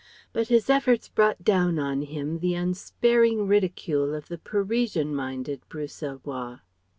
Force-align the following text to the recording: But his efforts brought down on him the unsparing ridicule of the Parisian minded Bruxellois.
But 0.33 0.47
his 0.47 0.67
efforts 0.67 1.09
brought 1.09 1.43
down 1.43 1.77
on 1.77 2.01
him 2.01 2.39
the 2.39 2.55
unsparing 2.55 3.45
ridicule 3.45 4.15
of 4.15 4.29
the 4.29 4.39
Parisian 4.39 5.13
minded 5.13 5.61
Bruxellois. 5.69 6.61